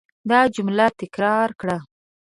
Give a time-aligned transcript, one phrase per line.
[0.29, 1.77] دا جمله تکرار کړه.